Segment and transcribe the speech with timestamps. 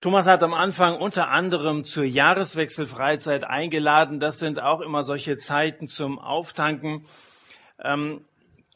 [0.00, 4.20] Thomas hat am Anfang unter anderem zur Jahreswechselfreizeit eingeladen.
[4.20, 7.04] Das sind auch immer solche Zeiten zum Auftanken.
[7.82, 8.24] Ähm,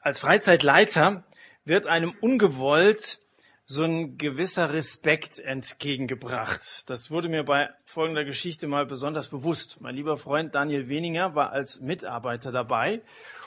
[0.01, 1.23] als Freizeitleiter
[1.65, 3.21] wird einem ungewollt
[3.67, 6.91] so ein gewisser Respekt entgegengebracht.
[6.91, 9.81] Das wurde mir bei folgender Geschichte mal besonders bewusst.
[9.81, 13.01] Mein lieber Freund Daniel Weninger war als Mitarbeiter dabei.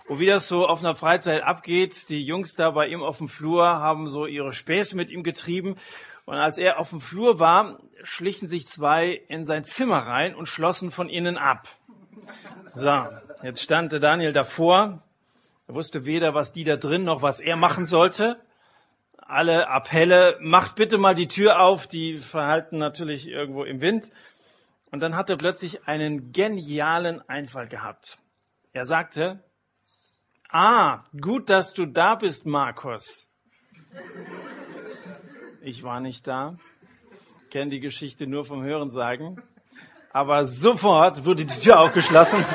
[0.07, 3.27] Und wie das so auf einer Freizeit abgeht, die Jungs da bei ihm auf dem
[3.27, 5.75] Flur haben so ihre Späße mit ihm getrieben.
[6.25, 10.47] Und als er auf dem Flur war, schlichen sich zwei in sein Zimmer rein und
[10.47, 11.67] schlossen von innen ab.
[12.73, 13.05] So,
[13.43, 15.03] jetzt stand der Daniel davor.
[15.67, 18.39] Er wusste weder, was die da drin noch was er machen sollte.
[19.17, 24.11] Alle Appelle, macht bitte mal die Tür auf, die verhalten natürlich irgendwo im Wind.
[24.91, 28.19] Und dann hat er plötzlich einen genialen Einfall gehabt.
[28.73, 29.43] Er sagte,
[30.49, 33.27] ah, gut, dass du da bist, Markus.
[35.65, 36.57] Ich war nicht da,
[37.49, 39.41] kenne die Geschichte nur vom Hörensagen.
[40.13, 42.45] Aber sofort wurde die Tür aufgeschlossen.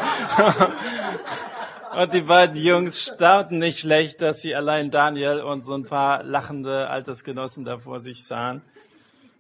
[1.98, 6.22] Und die beiden Jungs staunten nicht schlecht, dass sie allein Daniel und so ein paar
[6.22, 8.62] lachende Altersgenossen da vor sich sahen.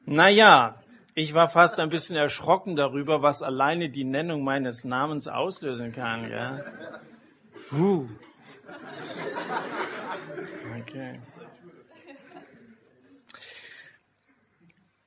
[0.04, 0.74] Naja,
[1.14, 6.28] ich war fast ein bisschen erschrocken darüber, was alleine die Nennung meines Namens auslösen kann.
[6.28, 6.58] Ja?
[7.70, 8.08] Huh.
[10.80, 11.20] Okay.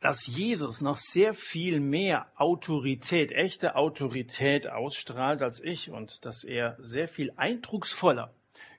[0.03, 6.75] Dass Jesus noch sehr viel mehr Autorität, echte Autorität ausstrahlt als ich und dass er
[6.81, 8.33] sehr viel eindrucksvoller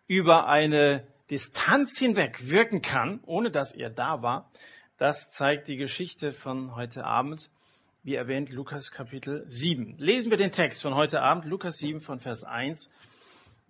[0.06, 4.52] über eine Distanz hinweg wirken kann, ohne dass er da war,
[4.98, 7.48] das zeigt die Geschichte von heute Abend,
[8.02, 9.96] wie erwähnt Lukas Kapitel 7.
[9.96, 12.90] Lesen wir den Text von heute Abend, Lukas 7 von Vers 1.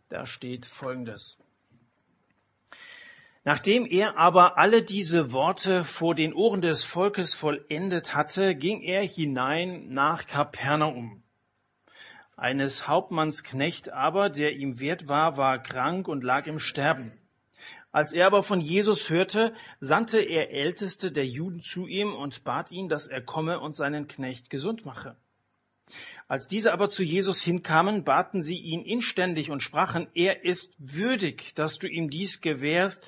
[0.09, 1.39] Da steht Folgendes.
[3.47, 9.03] Nachdem er aber alle diese Worte vor den Ohren des Volkes vollendet hatte, ging er
[9.03, 11.23] hinein nach Kapernaum.
[12.37, 17.13] Eines Hauptmanns Knecht aber, der ihm wert war, war krank und lag im Sterben.
[17.93, 22.73] Als er aber von Jesus hörte, sandte er Älteste der Juden zu ihm und bat
[22.73, 25.17] ihn, dass er komme und seinen Knecht gesund mache.
[26.27, 31.55] Als diese aber zu Jesus hinkamen, baten sie ihn inständig und sprachen, er ist würdig,
[31.55, 33.07] dass du ihm dies gewährst,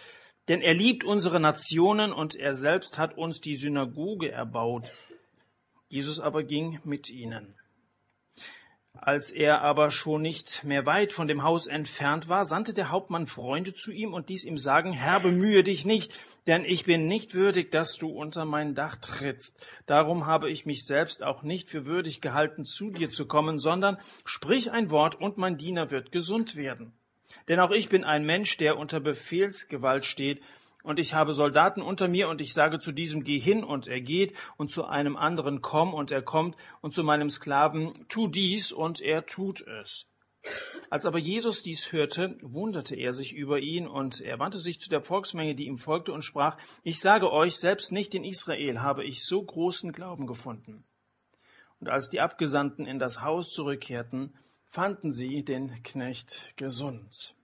[0.48, 4.92] denn er liebt unsere Nationen und er selbst hat uns die Synagoge erbaut.
[5.88, 7.54] Jesus aber ging mit ihnen.
[8.98, 13.26] Als er aber schon nicht mehr weit von dem Haus entfernt war, sandte der Hauptmann
[13.26, 17.34] Freunde zu ihm und ließ ihm sagen, Herr, bemühe dich nicht, denn ich bin nicht
[17.34, 19.64] würdig, dass du unter mein Dach trittst.
[19.84, 23.98] Darum habe ich mich selbst auch nicht für würdig gehalten, zu dir zu kommen, sondern
[24.24, 26.92] sprich ein Wort und mein Diener wird gesund werden.
[27.48, 30.42] Denn auch ich bin ein Mensch, der unter Befehlsgewalt steht,
[30.86, 34.00] und ich habe Soldaten unter mir, und ich sage zu diesem, geh hin, und er
[34.00, 38.70] geht, und zu einem anderen, komm, und er kommt, und zu meinem Sklaven, tu dies,
[38.70, 40.06] und er tut es.
[40.88, 44.88] Als aber Jesus dies hörte, wunderte er sich über ihn, und er wandte sich zu
[44.88, 49.04] der Volksmenge, die ihm folgte, und sprach, ich sage euch, selbst nicht in Israel habe
[49.04, 50.84] ich so großen Glauben gefunden.
[51.80, 54.34] Und als die Abgesandten in das Haus zurückkehrten,
[54.76, 57.34] fanden sie den Knecht gesund.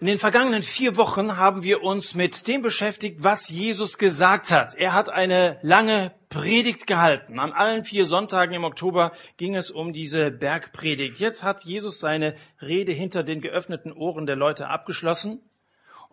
[0.00, 4.74] In den vergangenen vier Wochen haben wir uns mit dem beschäftigt, was Jesus gesagt hat.
[4.74, 7.38] Er hat eine lange Predigt gehalten.
[7.38, 11.18] An allen vier Sonntagen im Oktober ging es um diese Bergpredigt.
[11.18, 15.42] Jetzt hat Jesus seine Rede hinter den geöffneten Ohren der Leute abgeschlossen.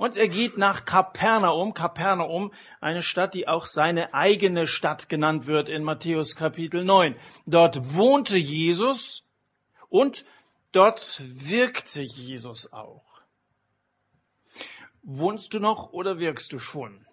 [0.04, 1.74] Und er geht nach Kapernaum.
[1.74, 7.16] Kapernaum, eine Stadt, die auch seine eigene Stadt genannt wird in Matthäus Kapitel 9.
[7.46, 9.26] Dort wohnte Jesus
[9.88, 10.26] und
[10.74, 13.06] dort wirkte Jesus auch.
[15.04, 17.06] Wohnst du noch oder wirkst du schon?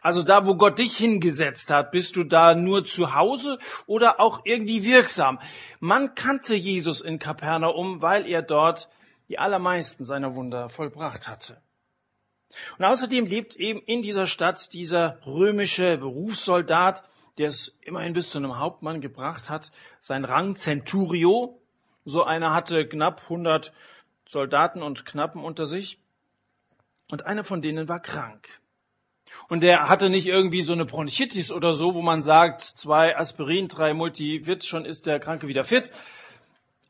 [0.00, 4.42] Also da, wo Gott dich hingesetzt hat, bist du da nur zu Hause oder auch
[4.44, 5.40] irgendwie wirksam?
[5.80, 8.88] Man kannte Jesus in Kapernaum, weil er dort
[9.28, 11.60] die allermeisten seiner Wunder vollbracht hatte.
[12.78, 17.02] Und außerdem lebt eben in dieser Stadt dieser römische Berufssoldat,
[17.36, 21.60] der es immerhin bis zu einem Hauptmann gebracht hat, sein Rang Centurio.
[22.04, 23.72] So einer hatte knapp 100
[24.28, 25.98] Soldaten und Knappen unter sich.
[27.10, 28.48] Und einer von denen war krank.
[29.48, 33.68] Und der hatte nicht irgendwie so eine Bronchitis oder so, wo man sagt, zwei Aspirin,
[33.68, 35.92] drei Multivit, schon ist der Kranke wieder fit,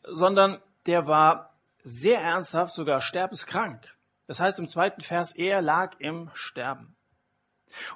[0.03, 3.95] sondern der war sehr ernsthaft, sogar sterbenskrank.
[4.29, 6.95] Das heißt im zweiten Vers, er lag im Sterben.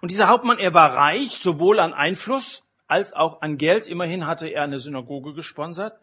[0.01, 3.87] Und dieser Hauptmann, er war reich, sowohl an Einfluss als auch an Geld.
[3.87, 5.99] Immerhin hatte er eine Synagoge gesponsert.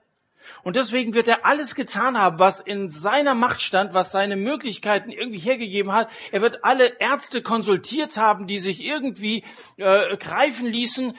[0.64, 5.12] Und deswegen wird er alles getan haben, was in seiner Macht stand, was seine Möglichkeiten
[5.12, 6.10] irgendwie hergegeben hat.
[6.32, 9.44] Er wird alle Ärzte konsultiert haben, die sich irgendwie
[9.78, 11.18] äh, greifen ließen,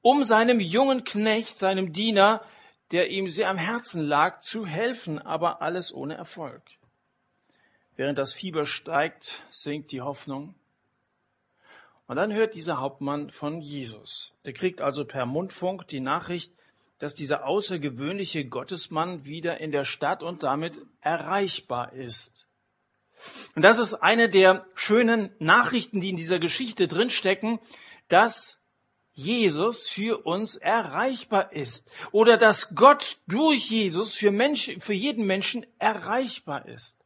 [0.00, 2.42] um seinem jungen Knecht, seinem Diener,
[2.90, 6.62] der ihm sehr am Herzen lag, zu helfen, aber alles ohne Erfolg.
[8.02, 10.56] Während das Fieber steigt, sinkt die Hoffnung.
[12.08, 14.34] Und dann hört dieser Hauptmann von Jesus.
[14.44, 16.52] Der kriegt also per Mundfunk die Nachricht,
[16.98, 22.48] dass dieser außergewöhnliche Gottesmann wieder in der Stadt und damit erreichbar ist.
[23.54, 27.60] Und das ist eine der schönen Nachrichten, die in dieser Geschichte drinstecken,
[28.08, 28.60] dass
[29.12, 35.64] Jesus für uns erreichbar ist oder dass Gott durch Jesus für, Mensch, für jeden Menschen
[35.78, 36.98] erreichbar ist.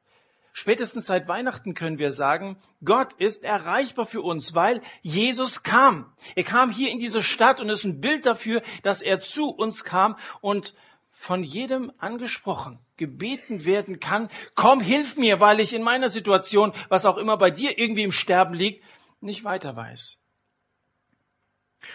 [0.58, 6.10] Spätestens seit Weihnachten können wir sagen, Gott ist erreichbar für uns, weil Jesus kam.
[6.34, 9.84] Er kam hier in diese Stadt und ist ein Bild dafür, dass er zu uns
[9.84, 10.74] kam und
[11.12, 17.04] von jedem angesprochen, gebeten werden kann, komm, hilf mir, weil ich in meiner Situation, was
[17.04, 18.82] auch immer bei dir irgendwie im Sterben liegt,
[19.20, 20.16] nicht weiter weiß.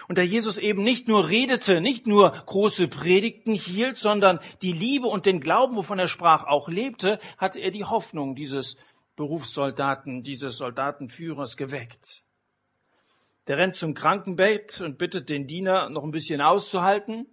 [0.08, 5.06] Und da Jesus eben nicht nur redete, nicht nur große Predigten hielt, sondern die Liebe
[5.06, 8.76] und den Glauben, wovon er sprach, auch lebte, hatte er die Hoffnung dieses
[9.16, 12.22] Berufssoldaten, dieses Soldatenführers geweckt.
[13.48, 17.26] Der rennt zum Krankenbett und bittet den Diener, noch ein bisschen auszuhalten.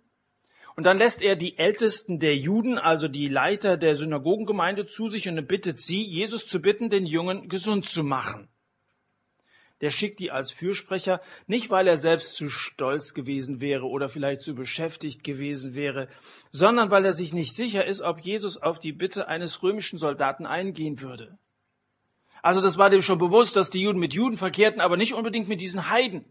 [0.75, 5.27] Und dann lässt er die Ältesten der Juden, also die Leiter der Synagogengemeinde, zu sich
[5.27, 8.48] und bittet sie, Jesus zu bitten, den Jungen gesund zu machen
[9.81, 14.41] der schickt die als Fürsprecher, nicht weil er selbst zu stolz gewesen wäre oder vielleicht
[14.41, 16.09] zu beschäftigt gewesen wäre,
[16.51, 20.45] sondern weil er sich nicht sicher ist, ob Jesus auf die Bitte eines römischen Soldaten
[20.45, 21.37] eingehen würde.
[22.41, 25.47] Also das war dem schon bewusst, dass die Juden mit Juden verkehrten, aber nicht unbedingt
[25.47, 26.25] mit diesen Heiden.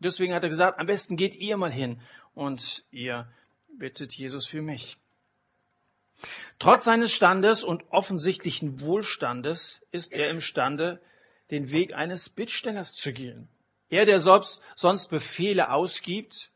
[0.00, 2.00] Deswegen hat er gesagt, am besten geht ihr mal hin
[2.34, 3.28] und ihr
[3.76, 4.96] bittet Jesus für mich.
[6.58, 11.00] Trotz seines Standes und offensichtlichen Wohlstandes ist er imstande,
[11.50, 13.48] den Weg eines Bittstellers zu gehen.
[13.90, 14.20] Er, der
[14.76, 16.50] sonst Befehle ausgibt,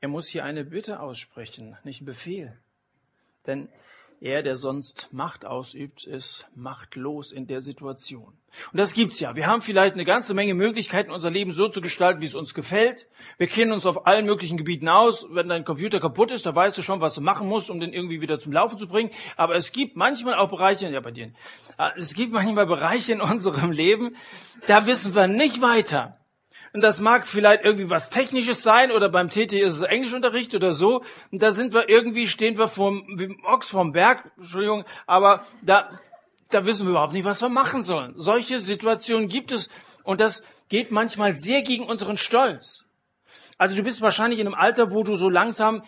[0.00, 2.58] er muss hier eine Bitte aussprechen, nicht einen Befehl.
[3.46, 3.68] Denn
[4.22, 8.32] er, der sonst Macht ausübt, ist machtlos in der Situation.
[8.72, 9.34] Und das gibt's ja.
[9.34, 12.54] Wir haben vielleicht eine ganze Menge Möglichkeiten, unser Leben so zu gestalten, wie es uns
[12.54, 13.08] gefällt.
[13.38, 15.26] Wir kennen uns auf allen möglichen Gebieten aus.
[15.30, 17.92] Wenn dein Computer kaputt ist, da weißt du schon, was du machen musst, um den
[17.92, 19.10] irgendwie wieder zum Laufen zu bringen.
[19.36, 21.32] Aber es gibt manchmal auch Bereiche, ja bei dir,
[21.78, 24.16] äh, es gibt manchmal Bereiche in unserem Leben,
[24.66, 26.21] da wissen wir nicht weiter.
[26.72, 30.72] Und das mag vielleicht irgendwie was Technisches sein oder beim TT ist es Englischunterricht oder
[30.72, 31.04] so.
[31.30, 33.04] Und da sind wir irgendwie, stehen wir vom
[33.44, 35.90] Ochs vom Berg, Entschuldigung, aber da,
[36.48, 38.14] da wissen wir überhaupt nicht, was wir machen sollen.
[38.16, 39.68] Solche Situationen gibt es
[40.02, 42.86] und das geht manchmal sehr gegen unseren Stolz.
[43.58, 45.82] Also du bist wahrscheinlich in einem Alter, wo du so langsam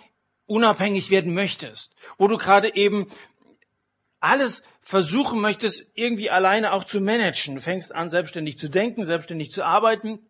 [0.46, 3.06] unabhängig werden möchtest, wo du gerade eben
[4.20, 7.54] alles versuchen möchtest, irgendwie alleine auch zu managen.
[7.54, 10.20] Du fängst an, selbstständig zu denken, selbstständig zu arbeiten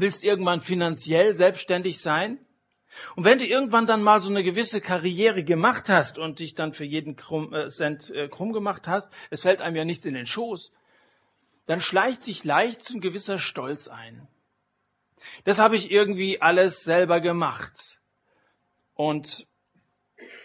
[0.00, 2.38] willst irgendwann finanziell selbstständig sein.
[3.16, 6.72] Und wenn du irgendwann dann mal so eine gewisse Karriere gemacht hast und dich dann
[6.72, 10.14] für jeden krumm, äh, Cent äh, krumm gemacht hast, es fällt einem ja nichts in
[10.14, 10.72] den Schoß,
[11.66, 14.26] dann schleicht sich leicht so ein gewisser Stolz ein.
[15.44, 18.00] Das habe ich irgendwie alles selber gemacht.
[18.94, 19.46] Und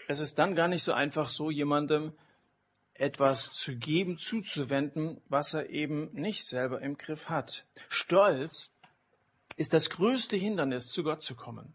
[0.06, 2.12] es ist dann gar nicht so einfach, so jemandem
[2.94, 7.64] etwas zu geben, zuzuwenden, was er eben nicht selber im Griff hat.
[7.88, 8.73] Stolz
[9.56, 11.74] ist das größte Hindernis, zu Gott zu kommen.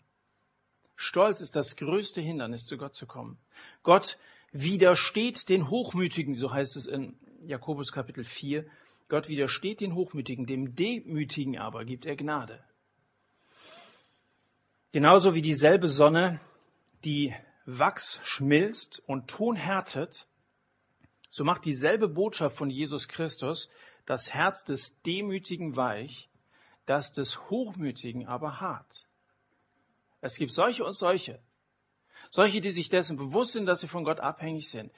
[0.95, 3.37] Stolz ist das größte Hindernis, zu Gott zu kommen.
[3.83, 4.17] Gott
[4.51, 8.65] widersteht den Hochmütigen, so heißt es in Jakobus Kapitel 4.
[9.07, 12.63] Gott widersteht den Hochmütigen, dem Demütigen aber gibt er Gnade.
[14.91, 16.41] Genauso wie dieselbe Sonne,
[17.05, 17.33] die
[17.65, 20.27] Wachs schmilzt und Ton härtet,
[21.31, 23.69] so macht dieselbe Botschaft von Jesus Christus
[24.05, 26.29] das Herz des Demütigen weich
[26.89, 29.07] das des Hochmütigen aber hart.
[30.21, 31.39] Es gibt solche und solche.
[32.31, 34.91] Solche, die sich dessen bewusst sind, dass sie von Gott abhängig sind.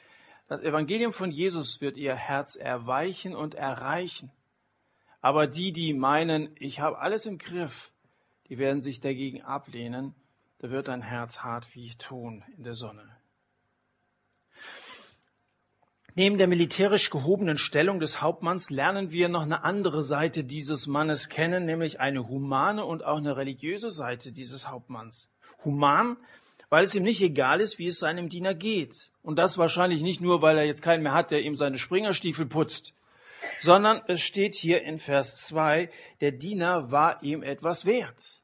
[0.48, 4.32] Das Evangelium von Jesus wird ihr Herz erweichen und erreichen.
[5.20, 7.92] Aber die, die meinen, ich habe alles im Griff,
[8.48, 10.16] die werden sich dagegen ablehnen.
[10.60, 13.21] Da wird dein Herz hart wie Ton in der Sonne.
[16.14, 21.30] Neben der militärisch gehobenen Stellung des Hauptmanns lernen wir noch eine andere Seite dieses Mannes
[21.30, 25.30] kennen, nämlich eine humane und auch eine religiöse Seite dieses Hauptmanns.
[25.64, 26.18] Human,
[26.70, 29.10] weil es ihm nicht egal ist, wie es seinem Diener geht.
[29.24, 32.46] Und das wahrscheinlich nicht nur, weil er jetzt keinen mehr hat, der ihm seine Springerstiefel
[32.46, 32.94] putzt,
[33.60, 35.90] sondern es steht hier in Vers 2,
[36.20, 38.42] der Diener war ihm etwas wert.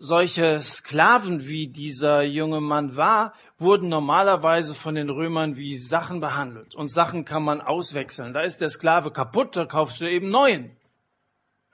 [0.00, 6.74] solche Sklaven, wie dieser junge Mann war, wurden normalerweise von den Römern wie Sachen behandelt.
[6.74, 8.32] Und Sachen kann man auswechseln.
[8.32, 10.76] Da ist der Sklave kaputt, da kaufst du eben neuen.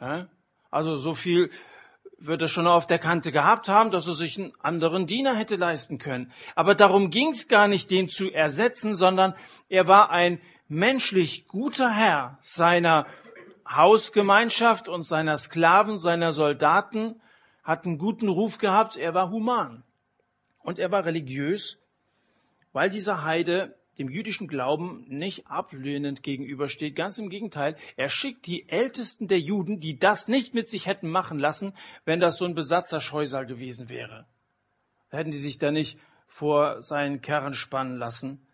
[0.00, 0.26] Ja?
[0.70, 1.50] Also so viel
[2.18, 5.56] wird er schon auf der Kante gehabt haben, dass er sich einen anderen Diener hätte
[5.56, 6.32] leisten können.
[6.54, 9.34] Aber darum ging es gar nicht, den zu ersetzen, sondern
[9.68, 13.06] er war ein menschlich guter Herr seiner
[13.68, 17.20] Hausgemeinschaft und seiner Sklaven, seiner Soldaten,
[17.62, 19.82] hat einen guten Ruf gehabt, er war human.
[20.66, 21.78] Und er war religiös,
[22.72, 26.96] weil dieser Heide dem jüdischen Glauben nicht ablehnend gegenübersteht.
[26.96, 31.08] Ganz im Gegenteil, er schickt die Ältesten der Juden, die das nicht mit sich hätten
[31.08, 31.72] machen lassen,
[32.04, 34.26] wenn das so ein Besatzerscheusal gewesen wäre.
[35.10, 38.44] Hätten die sich da nicht vor seinen Kerren spannen lassen.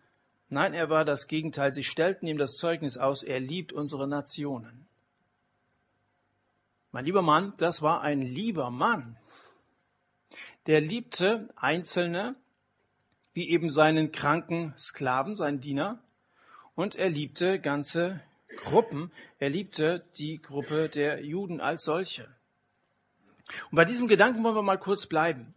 [0.49, 1.73] Nein, er war das Gegenteil.
[1.73, 4.85] Sie stellten ihm das Zeugnis aus, er liebt unsere Nationen.
[6.91, 9.17] Mein lieber Mann, das war ein lieber Mann.
[10.65, 12.35] Der liebte Einzelne,
[13.33, 16.01] wie eben seinen kranken Sklaven, seinen Diener,
[16.75, 18.21] und er liebte ganze
[18.57, 19.11] Gruppen.
[19.39, 22.27] Er liebte die Gruppe der Juden als solche.
[23.71, 25.53] Und bei diesem Gedanken wollen wir mal kurz bleiben.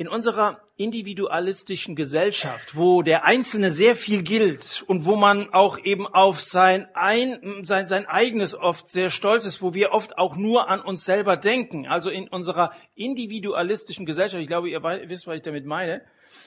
[0.00, 6.06] In unserer individualistischen Gesellschaft, wo der Einzelne sehr viel gilt und wo man auch eben
[6.06, 10.70] auf sein, ein, sein, sein eigenes oft sehr stolz ist, wo wir oft auch nur
[10.70, 15.42] an uns selber denken, also in unserer individualistischen Gesellschaft, ich glaube, ihr wisst, was ich
[15.42, 16.00] damit meine,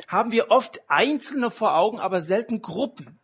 [0.07, 3.19] haben wir oft Einzelne vor Augen, aber selten Gruppen.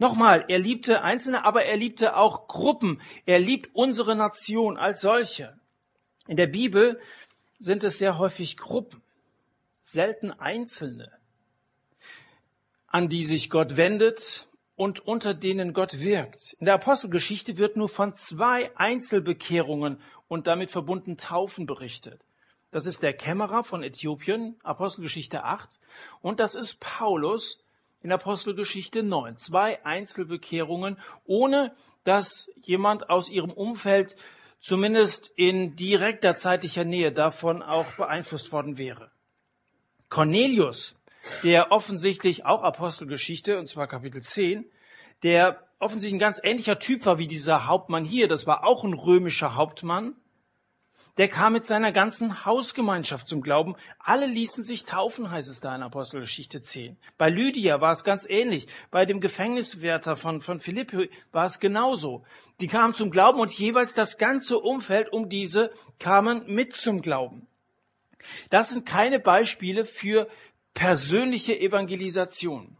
[0.00, 3.00] Nochmal, er liebte Einzelne, aber er liebte auch Gruppen.
[3.24, 5.56] Er liebt unsere Nation als solche.
[6.26, 6.98] In der Bibel
[7.60, 9.00] sind es sehr häufig Gruppen
[9.92, 11.10] selten Einzelne,
[12.86, 16.54] an die sich Gott wendet und unter denen Gott wirkt.
[16.58, 22.20] In der Apostelgeschichte wird nur von zwei Einzelbekehrungen und damit verbunden Taufen berichtet.
[22.70, 25.80] Das ist der Kämmerer von Äthiopien, Apostelgeschichte 8,
[26.22, 27.64] und das ist Paulus
[28.00, 29.38] in Apostelgeschichte 9.
[29.38, 34.14] Zwei Einzelbekehrungen, ohne dass jemand aus ihrem Umfeld
[34.60, 39.10] zumindest in direkter zeitlicher Nähe davon auch beeinflusst worden wäre.
[40.10, 41.00] Cornelius,
[41.44, 44.66] der offensichtlich auch Apostelgeschichte, und zwar Kapitel 10,
[45.22, 48.92] der offensichtlich ein ganz ähnlicher Typ war wie dieser Hauptmann hier, das war auch ein
[48.92, 50.16] römischer Hauptmann,
[51.16, 53.76] der kam mit seiner ganzen Hausgemeinschaft zum Glauben.
[53.98, 56.96] Alle ließen sich taufen, heißt es da in Apostelgeschichte 10.
[57.18, 58.68] Bei Lydia war es ganz ähnlich.
[58.90, 62.24] Bei dem Gefängniswärter von, von Philippi war es genauso.
[62.60, 67.46] Die kamen zum Glauben und jeweils das ganze Umfeld um diese kamen mit zum Glauben.
[68.50, 70.28] Das sind keine Beispiele für
[70.74, 72.76] persönliche Evangelisation.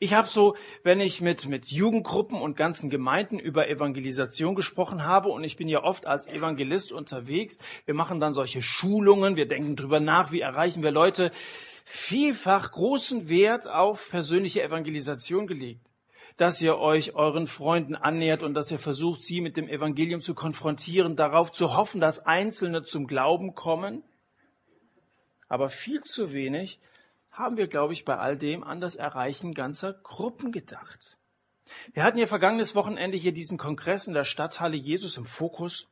[0.00, 5.28] Ich habe so, wenn ich mit, mit Jugendgruppen und ganzen Gemeinden über Evangelisation gesprochen habe,
[5.28, 9.76] und ich bin ja oft als Evangelist unterwegs, wir machen dann solche Schulungen, wir denken
[9.76, 11.30] drüber nach, wie erreichen wir Leute,
[11.84, 15.80] vielfach großen Wert auf persönliche Evangelisation gelegt.
[16.36, 20.34] Dass ihr euch euren Freunden annähert und dass ihr versucht, sie mit dem Evangelium zu
[20.34, 24.04] konfrontieren, darauf zu hoffen, dass Einzelne zum Glauben kommen
[25.48, 26.78] aber viel zu wenig
[27.30, 31.16] haben wir, glaube ich, bei all dem an das Erreichen ganzer Gruppen gedacht.
[31.92, 35.88] Wir hatten ja vergangenes Wochenende hier diesen Kongress in der Stadthalle Jesus im Fokus.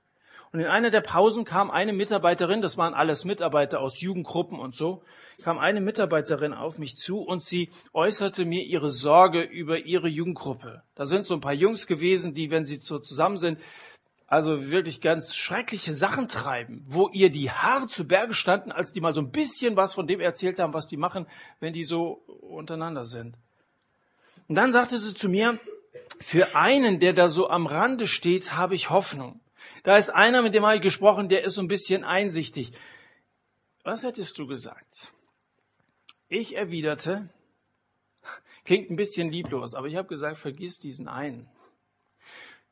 [0.52, 4.74] Und in einer der Pausen kam eine Mitarbeiterin, das waren alles Mitarbeiter aus Jugendgruppen und
[4.74, 5.02] so,
[5.42, 10.82] kam eine Mitarbeiterin auf mich zu und sie äußerte mir ihre Sorge über ihre Jugendgruppe.
[10.94, 13.60] Da sind so ein paar Jungs gewesen, die, wenn sie so zusammen sind,
[14.26, 19.00] also wirklich ganz schreckliche Sachen treiben, wo ihr die Haare zu Berge standen, als die
[19.00, 21.26] mal so ein bisschen was von dem erzählt haben, was die machen,
[21.60, 23.36] wenn die so untereinander sind.
[24.48, 25.58] Und dann sagte sie zu mir,
[26.20, 29.40] für einen, der da so am Rande steht, habe ich Hoffnung.
[29.82, 32.72] Da ist einer, mit dem habe ich gesprochen, der ist so ein bisschen einsichtig.
[33.84, 35.12] Was hättest du gesagt?
[36.28, 37.28] Ich erwiderte,
[38.64, 41.48] klingt ein bisschen lieblos, aber ich habe gesagt, vergiss diesen einen.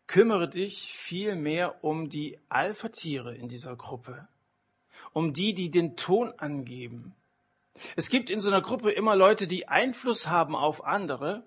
[0.07, 4.29] Kümmere dich vielmehr um die Alpha-Tiere in dieser Gruppe,
[5.13, 7.15] um die, die den Ton angeben.
[7.97, 11.45] Es gibt in so einer Gruppe immer Leute, die Einfluss haben auf andere.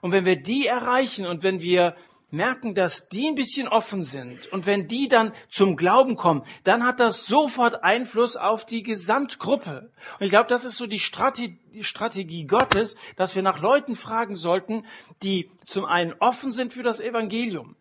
[0.00, 1.96] Und wenn wir die erreichen und wenn wir
[2.32, 6.84] merken, dass die ein bisschen offen sind und wenn die dann zum Glauben kommen, dann
[6.84, 9.92] hat das sofort Einfluss auf die Gesamtgruppe.
[10.18, 14.86] Und ich glaube, das ist so die Strategie, Gottes, dass wir nach Leuten fragen sollten,
[15.22, 17.76] die zum einen offen sind für das Evangelium,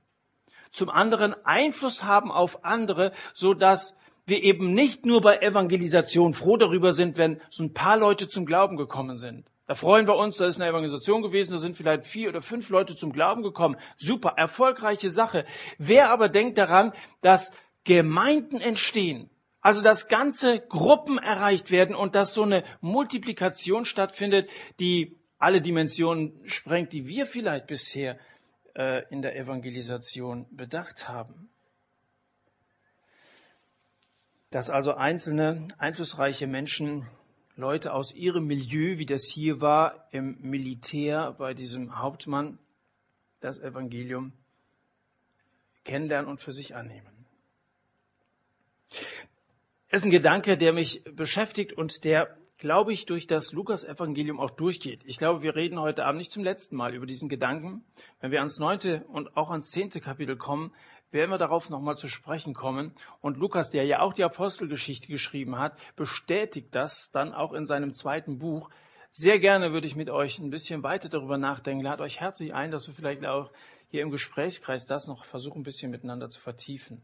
[0.71, 6.57] zum anderen Einfluss haben auf andere, so dass wir eben nicht nur bei Evangelisation froh
[6.57, 9.45] darüber sind, wenn so ein paar Leute zum Glauben gekommen sind.
[9.71, 12.67] Da freuen wir uns, da ist eine Evangelisation gewesen, da sind vielleicht vier oder fünf
[12.67, 13.77] Leute zum Glauben gekommen.
[13.95, 15.45] Super, erfolgreiche Sache.
[15.77, 17.53] Wer aber denkt daran, dass
[17.85, 19.29] Gemeinden entstehen,
[19.61, 24.49] Also dass ganze Gruppen erreicht werden und dass so eine Multiplikation stattfindet,
[24.81, 28.19] die alle Dimensionen sprengt, die wir vielleicht bisher
[28.75, 31.49] äh, in der Evangelisation bedacht haben.
[34.49, 37.07] Dass also einzelne einflussreiche Menschen,
[37.61, 42.57] Leute aus ihrem Milieu, wie das hier war im Militär bei diesem Hauptmann,
[43.39, 44.33] das Evangelium
[45.83, 47.25] kennenlernen und für sich annehmen.
[49.89, 54.49] Es ist ein Gedanke, der mich beschäftigt und der, glaube ich, durch das Lukas-Evangelium auch
[54.49, 55.01] durchgeht.
[55.05, 57.83] Ich glaube, wir reden heute Abend nicht zum letzten Mal über diesen Gedanken.
[58.21, 60.73] Wenn wir ans neunte und auch ans zehnte Kapitel kommen,
[61.11, 62.93] werden wir darauf nochmal zu sprechen kommen.
[63.19, 67.93] Und Lukas, der ja auch die Apostelgeschichte geschrieben hat, bestätigt das dann auch in seinem
[67.93, 68.69] zweiten Buch.
[69.11, 71.83] Sehr gerne würde ich mit euch ein bisschen weiter darüber nachdenken.
[71.83, 73.51] Lade euch herzlich ein, dass wir vielleicht auch
[73.89, 77.01] hier im Gesprächskreis das noch versuchen, ein bisschen miteinander zu vertiefen.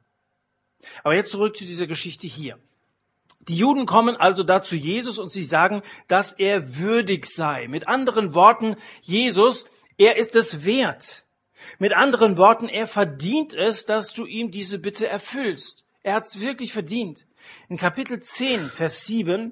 [1.03, 2.57] Aber jetzt zurück zu dieser Geschichte hier.
[3.41, 7.67] Die Juden kommen also da zu Jesus und sie sagen, dass er würdig sei.
[7.67, 9.65] Mit anderen Worten, Jesus,
[9.97, 11.23] er ist es wert.
[11.79, 15.85] Mit anderen Worten, er verdient es, dass du ihm diese Bitte erfüllst.
[16.03, 17.25] Er hat es wirklich verdient.
[17.69, 19.51] In Kapitel 10, Vers 7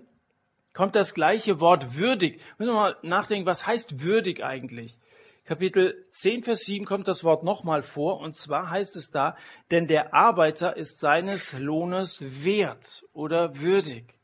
[0.73, 2.41] kommt das gleiche Wort würdig.
[2.57, 4.97] Müssen wir mal nachdenken, was heißt würdig eigentlich?
[5.45, 9.37] Kapitel 10, Vers 7 kommt das Wort nochmal vor, und zwar heißt es da,
[9.69, 14.15] denn der Arbeiter ist seines Lohnes wert oder würdig.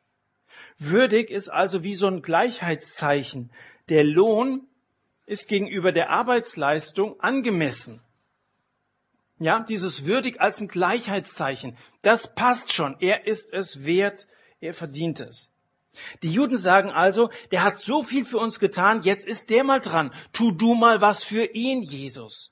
[0.80, 3.52] Würdig ist also wie so ein Gleichheitszeichen.
[3.88, 4.68] Der Lohn
[5.32, 8.02] ist gegenüber der Arbeitsleistung angemessen.
[9.40, 11.78] Ja, dieses würdig als ein Gleichheitszeichen.
[12.02, 12.98] Das passt schon.
[13.00, 14.28] Er ist es wert.
[14.60, 15.50] Er verdient es.
[16.22, 19.80] Die Juden sagen also, der hat so viel für uns getan, jetzt ist der mal
[19.80, 20.14] dran.
[20.34, 22.52] Tu du mal was für ihn, Jesus.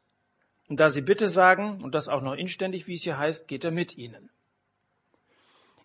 [0.70, 3.66] Und da sie bitte sagen, und das auch noch inständig, wie es hier heißt, geht
[3.66, 4.30] er mit ihnen.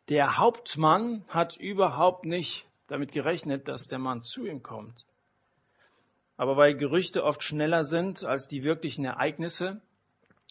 [0.09, 5.05] Der Hauptmann hat überhaupt nicht damit gerechnet, dass der Mann zu ihm kommt.
[6.37, 9.81] Aber weil Gerüchte oft schneller sind als die wirklichen Ereignisse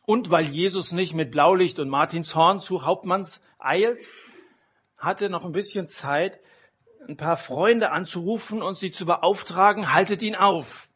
[0.05, 4.11] und weil Jesus nicht mit Blaulicht und Martinshorn zu Hauptmanns eilt,
[4.97, 6.39] hat er noch ein bisschen Zeit,
[7.07, 10.87] ein paar Freunde anzurufen und sie zu beauftragen, haltet ihn auf.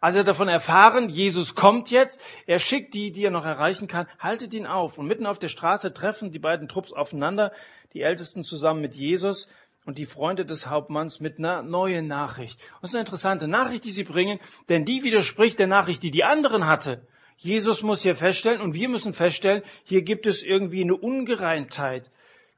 [0.00, 4.06] Als er davon erfahren, Jesus kommt jetzt, er schickt die, die er noch erreichen kann,
[4.18, 4.98] haltet ihn auf.
[4.98, 7.52] Und mitten auf der Straße treffen die beiden Trupps aufeinander,
[7.94, 9.48] die Ältesten zusammen mit Jesus
[9.84, 12.60] und die Freunde des Hauptmanns mit einer neuen Nachricht.
[12.60, 16.10] Und das ist eine interessante Nachricht, die sie bringen, denn die widerspricht der Nachricht, die
[16.10, 17.06] die anderen hatte.
[17.36, 22.10] Jesus muss hier feststellen und wir müssen feststellen, hier gibt es irgendwie eine Ungereimtheit.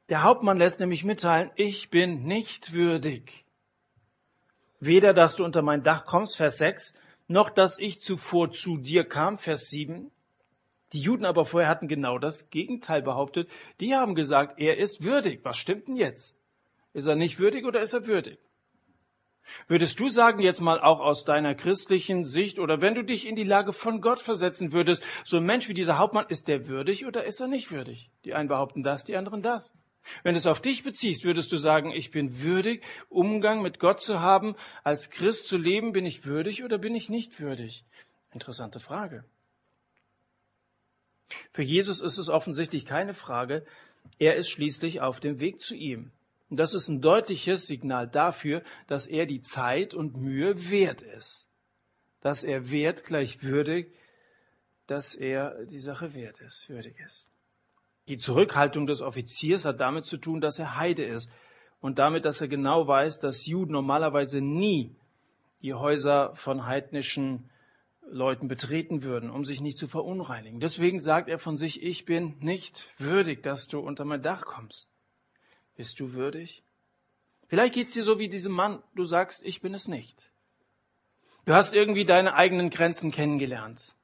[0.08, 3.44] Der Hauptmann lässt nämlich mitteilen, ich bin nicht würdig.
[4.78, 9.04] Weder, dass du unter mein Dach kommst, Vers 6, noch, dass ich zuvor zu dir
[9.04, 10.12] kam, Vers 7.
[10.92, 13.50] Die Juden aber vorher hatten genau das Gegenteil behauptet.
[13.80, 15.40] Die haben gesagt, er ist würdig.
[15.42, 16.35] Was stimmt denn jetzt?
[16.96, 18.38] Ist er nicht würdig oder ist er würdig?
[19.68, 23.36] Würdest du sagen, jetzt mal auch aus deiner christlichen Sicht oder wenn du dich in
[23.36, 27.04] die Lage von Gott versetzen würdest, so ein Mensch wie dieser Hauptmann, ist der würdig
[27.04, 28.10] oder ist er nicht würdig?
[28.24, 29.74] Die einen behaupten das, die anderen das.
[30.22, 34.00] Wenn du es auf dich beziehst, würdest du sagen, ich bin würdig, Umgang mit Gott
[34.00, 37.84] zu haben, als Christ zu leben, bin ich würdig oder bin ich nicht würdig?
[38.32, 39.26] Interessante Frage.
[41.52, 43.66] Für Jesus ist es offensichtlich keine Frage.
[44.18, 46.12] Er ist schließlich auf dem Weg zu ihm.
[46.48, 51.48] Und das ist ein deutliches Signal dafür, dass er die Zeit und Mühe wert ist.
[52.20, 53.92] Dass er wert gleich würdig,
[54.86, 57.30] dass er die Sache wert ist, würdig ist.
[58.08, 61.30] Die Zurückhaltung des Offiziers hat damit zu tun, dass er Heide ist
[61.80, 64.94] und damit, dass er genau weiß, dass Juden normalerweise nie
[65.62, 67.50] die Häuser von heidnischen
[68.08, 70.60] Leuten betreten würden, um sich nicht zu verunreinigen.
[70.60, 74.88] Deswegen sagt er von sich, ich bin nicht würdig, dass du unter mein Dach kommst.
[75.76, 76.62] Bist du würdig?
[77.48, 80.30] Vielleicht geht's dir so wie diesem Mann, du sagst, ich bin es nicht.
[81.44, 83.94] Du hast irgendwie deine eigenen Grenzen kennengelernt.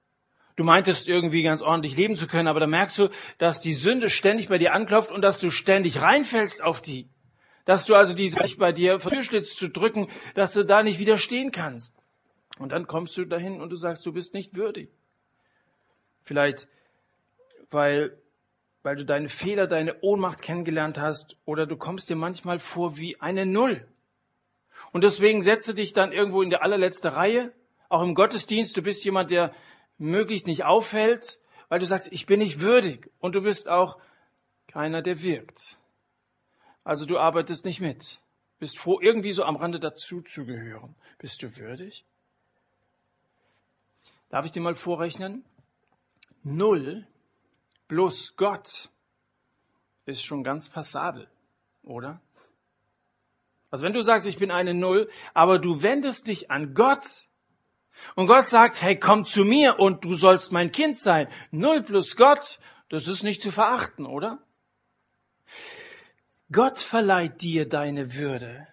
[0.56, 3.08] Du meintest irgendwie ganz ordentlich leben zu können, aber da merkst du,
[3.38, 7.08] dass die Sünde ständig bei dir anklopft und dass du ständig reinfällst auf die.
[7.64, 11.52] Dass du also diese sich bei dir Türschlitz zu drücken, dass du da nicht widerstehen
[11.52, 11.94] kannst.
[12.58, 14.90] Und dann kommst du dahin und du sagst, du bist nicht würdig.
[16.22, 16.68] Vielleicht,
[17.70, 18.16] weil,
[18.82, 23.20] weil du deine Fehler, deine Ohnmacht kennengelernt hast oder du kommst dir manchmal vor wie
[23.20, 23.86] eine Null.
[24.92, 27.52] Und deswegen setze dich dann irgendwo in der allerletzte Reihe,
[27.88, 28.76] auch im Gottesdienst.
[28.76, 29.54] Du bist jemand, der
[29.98, 33.98] möglichst nicht auffällt, weil du sagst, ich bin nicht würdig und du bist auch
[34.66, 35.78] keiner, der wirkt.
[36.84, 38.20] Also du arbeitest nicht mit,
[38.58, 40.94] bist froh, irgendwie so am Rande dazu zu gehören.
[41.18, 42.04] Bist du würdig?
[44.30, 45.44] Darf ich dir mal vorrechnen?
[46.42, 47.06] Null
[47.92, 48.88] plus Gott
[50.06, 51.28] ist schon ganz passabel.
[51.82, 52.22] oder?
[53.70, 57.26] Also wenn du sagst, ich bin eine Null, aber du wendest dich an Gott
[58.14, 61.28] und Gott sagt, hey, komm zu mir und du sollst mein Kind sein.
[61.50, 64.38] Null plus Gott, das ist nicht zu verachten, oder?
[66.50, 68.68] Gott verleiht dir deine Würde.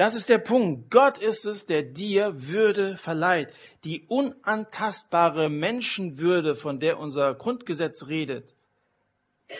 [0.00, 0.90] Das ist der Punkt.
[0.90, 3.52] Gott ist es, der dir Würde verleiht.
[3.84, 8.54] Die unantastbare Menschenwürde, von der unser Grundgesetz redet,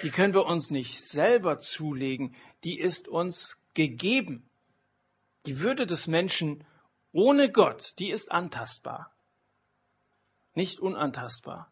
[0.03, 2.35] die können wir uns nicht selber zulegen.
[2.64, 4.48] Die ist uns gegeben.
[5.44, 6.64] Die Würde des Menschen
[7.12, 9.12] ohne Gott, die ist antastbar.
[10.55, 11.70] Nicht unantastbar.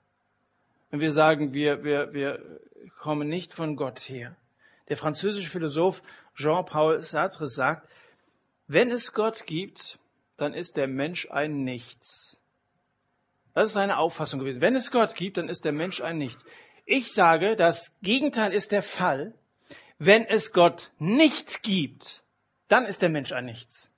[0.90, 2.60] Wenn wir sagen, wir, wir, wir
[2.98, 4.36] kommen nicht von Gott her.
[4.90, 6.02] Der französische Philosoph
[6.34, 7.88] Jean-Paul Sartre sagt,
[8.68, 9.98] wenn es Gott gibt,
[10.36, 12.38] dann ist der Mensch ein Nichts.
[13.54, 14.60] Das ist seine Auffassung gewesen.
[14.60, 16.44] Wenn es Gott gibt, dann ist der Mensch ein Nichts.
[16.84, 19.34] Ich sage, das Gegenteil ist der Fall.
[19.98, 22.22] Wenn es Gott nicht gibt,
[22.68, 23.90] dann ist der Mensch ein Nichts.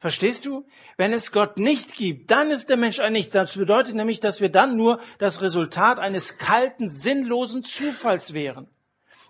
[0.00, 0.66] Verstehst du?
[0.96, 3.32] Wenn es Gott nicht gibt, dann ist der Mensch ein Nichts.
[3.32, 8.68] Das bedeutet nämlich, dass wir dann nur das Resultat eines kalten, sinnlosen Zufalls wären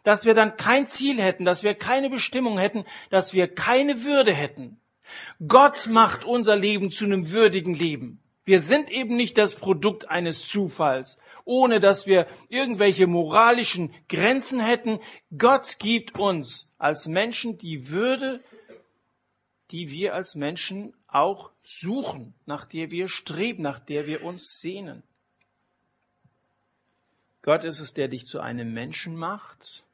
[0.04, 4.34] dass wir dann kein Ziel hätten, dass wir keine Bestimmung hätten, dass wir keine Würde
[4.34, 4.80] hätten.
[5.46, 8.20] Gott macht unser Leben zu einem würdigen Leben.
[8.44, 15.00] Wir sind eben nicht das Produkt eines Zufalls, ohne dass wir irgendwelche moralischen Grenzen hätten.
[15.36, 18.42] Gott gibt uns als Menschen die Würde,
[19.70, 25.02] die wir als Menschen auch suchen, nach der wir streben, nach der wir uns sehnen.
[27.42, 29.84] Gott ist es, der dich zu einem Menschen macht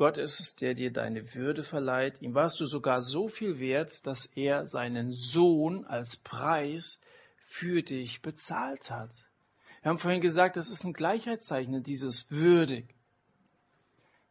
[0.00, 2.22] Gott ist es, der dir deine Würde verleiht.
[2.22, 7.02] Ihm warst du sogar so viel wert, dass er seinen Sohn als Preis
[7.44, 9.10] für dich bezahlt hat.
[9.82, 12.94] Wir haben vorhin gesagt, das ist ein Gleichheitszeichen, dieses würdig.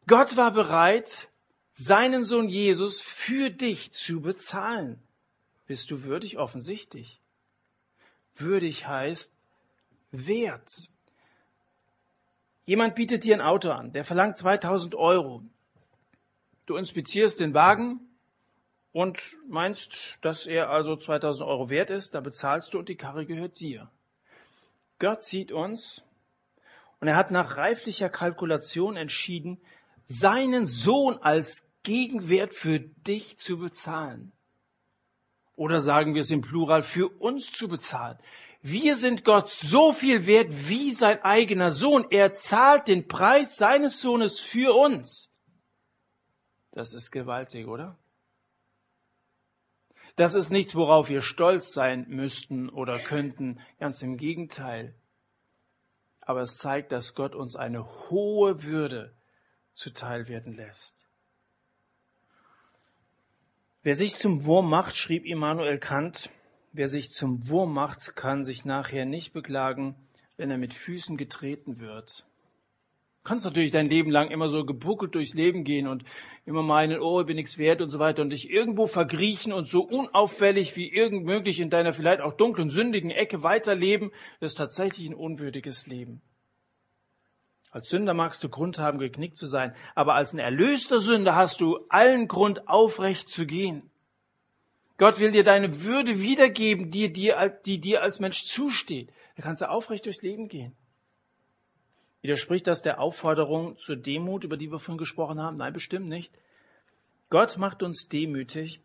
[0.07, 1.29] Gott war bereit,
[1.75, 4.99] seinen Sohn Jesus für dich zu bezahlen.
[5.67, 6.39] Bist du würdig?
[6.39, 7.21] Offensichtlich.
[8.35, 9.35] Würdig heißt
[10.09, 10.89] wert.
[12.65, 15.43] Jemand bietet dir ein Auto an, der verlangt 2000 Euro.
[16.69, 17.99] Du inspizierst den Wagen
[18.91, 23.25] und meinst, dass er also 2000 Euro wert ist, da bezahlst du und die Karre
[23.25, 23.89] gehört dir.
[24.99, 26.03] Gott sieht uns
[26.99, 29.59] und er hat nach reiflicher Kalkulation entschieden,
[30.05, 34.31] seinen Sohn als Gegenwert für dich zu bezahlen.
[35.55, 38.19] Oder sagen wir es im Plural, für uns zu bezahlen.
[38.61, 42.05] Wir sind Gott so viel wert wie sein eigener Sohn.
[42.11, 45.28] Er zahlt den Preis seines Sohnes für uns.
[46.71, 47.97] Das ist gewaltig, oder?
[50.15, 54.93] Das ist nichts, worauf wir stolz sein müssten oder könnten, ganz im Gegenteil.
[56.21, 59.15] Aber es zeigt, dass Gott uns eine hohe Würde
[59.73, 61.05] zuteil werden lässt.
[63.81, 66.29] Wer sich zum Wurm macht, schrieb Immanuel Kant,
[66.73, 69.95] wer sich zum Wurm macht, kann sich nachher nicht beklagen,
[70.35, 72.25] wenn er mit Füßen getreten wird.
[73.23, 76.03] Kannst natürlich dein Leben lang immer so gebuckelt durchs Leben gehen und
[76.45, 79.67] immer meinen, oh, ich bin nichts wert und so weiter und dich irgendwo verkriechen und
[79.67, 84.11] so unauffällig wie irgend möglich in deiner vielleicht auch dunklen, sündigen Ecke weiterleben.
[84.39, 86.21] Das ist tatsächlich ein unwürdiges Leben.
[87.71, 91.61] Als Sünder magst du Grund haben, geknickt zu sein, aber als ein erlöster Sünder hast
[91.61, 93.91] du allen Grund, aufrecht zu gehen.
[94.97, 99.11] Gott will dir deine Würde wiedergeben, die dir, die dir als Mensch zusteht.
[99.35, 100.75] Da kannst du aufrecht durchs Leben gehen.
[102.21, 105.55] Widerspricht das der Aufforderung zur Demut, über die wir vorhin gesprochen haben?
[105.55, 106.33] Nein, bestimmt nicht.
[107.29, 108.81] Gott macht uns demütig,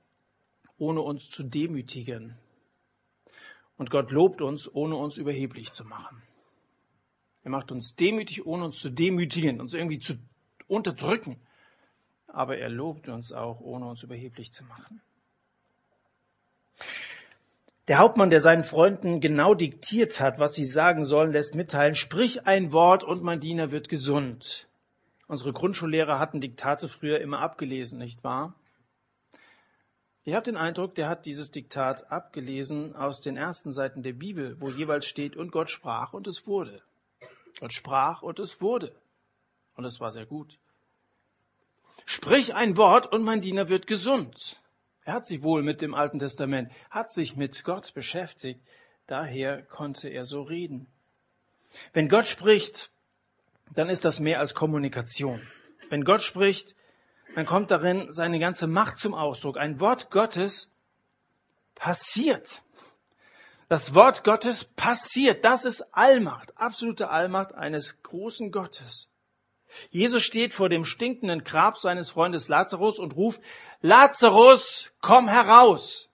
[0.79, 2.39] ohne uns zu demütigen.
[3.77, 6.23] Und Gott lobt uns, ohne uns überheblich zu machen.
[7.43, 10.15] Er macht uns demütig, ohne uns zu demütigen, uns irgendwie zu
[10.69, 11.41] unterdrücken.
[12.27, 15.01] Aber er lobt uns auch, ohne uns überheblich zu machen.
[17.89, 22.47] Der Hauptmann, der seinen Freunden genau diktiert hat, was sie sagen sollen, lässt mitteilen, sprich
[22.47, 24.67] ein Wort und mein Diener wird gesund.
[25.27, 28.55] Unsere Grundschullehrer hatten Diktate früher immer abgelesen, nicht wahr?
[30.25, 34.57] Ich habe den Eindruck, der hat dieses Diktat abgelesen aus den ersten Seiten der Bibel,
[34.59, 36.81] wo jeweils steht, und Gott sprach und es wurde.
[37.61, 38.95] Gott sprach und es wurde.
[39.77, 40.59] Und es war sehr gut.
[42.07, 44.59] Sprich ein Wort und mein Diener wird gesund.
[45.05, 48.61] Er hat sich wohl mit dem Alten Testament, hat sich mit Gott beschäftigt,
[49.07, 50.87] daher konnte er so reden.
[51.93, 52.91] Wenn Gott spricht,
[53.75, 55.47] dann ist das mehr als Kommunikation.
[55.91, 56.75] Wenn Gott spricht,
[57.35, 59.59] dann kommt darin seine ganze Macht zum Ausdruck.
[59.59, 60.75] Ein Wort Gottes
[61.75, 62.63] passiert.
[63.69, 65.45] Das Wort Gottes passiert.
[65.45, 69.09] Das ist Allmacht, absolute Allmacht eines großen Gottes.
[69.91, 73.43] Jesus steht vor dem stinkenden Grab seines Freundes Lazarus und ruft,
[73.85, 76.11] Lazarus, komm heraus!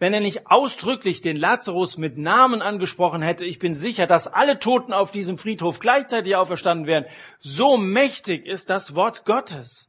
[0.00, 4.58] Wenn er nicht ausdrücklich den Lazarus mit Namen angesprochen hätte, ich bin sicher, dass alle
[4.58, 7.06] Toten auf diesem Friedhof gleichzeitig auferstanden wären.
[7.38, 9.88] So mächtig ist das Wort Gottes.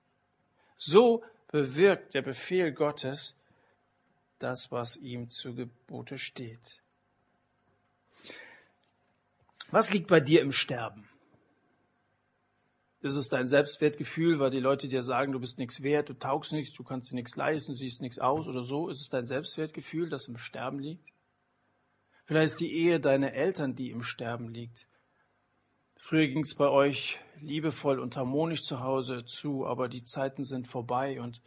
[0.75, 3.35] So bewirkt der Befehl Gottes
[4.37, 6.83] das, was ihm zu Gebote steht.
[9.71, 11.06] Was liegt bei dir im Sterben?
[13.01, 16.51] Ist es dein Selbstwertgefühl, weil die Leute dir sagen, du bist nichts wert, du taugst
[16.51, 18.89] nichts, du kannst dir nichts leisten, siehst nichts aus oder so?
[18.89, 21.07] Ist es dein Selbstwertgefühl, das im Sterben liegt?
[22.25, 24.87] Vielleicht ist die Ehe deiner Eltern, die im Sterben liegt.
[25.95, 30.67] Früher ging es bei euch liebevoll und harmonisch zu Hause zu, aber die Zeiten sind
[30.67, 31.41] vorbei und